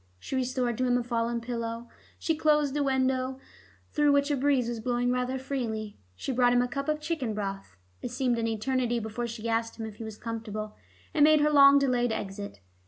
[0.17, 3.39] She restored to him a fallen pillow, she closed a window
[3.91, 7.35] through which a breeze was blowing rather freely, she brought him a cup of chicken
[7.35, 7.77] broth.
[8.01, 10.75] It seemed an eternity before she asked him if he was comfortable,
[11.13, 12.61] and made her long delayed exit.